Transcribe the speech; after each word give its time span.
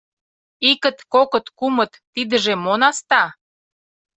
Икыт, 0.71 0.97
кокыт, 1.13 1.45
кумытТидыже 1.57 2.53
мо 2.63 2.75
наста? 2.81 3.23